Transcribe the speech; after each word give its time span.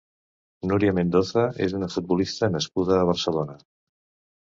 Núria 0.71 0.95
Mendoza 0.99 1.45
és 1.67 1.77
una 1.81 1.91
futbolista 1.99 2.53
nascuda 2.57 3.01
a 3.01 3.09
Barcelona. 3.15 3.63